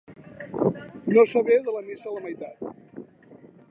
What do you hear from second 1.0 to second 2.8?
No saber de la missa la meitat.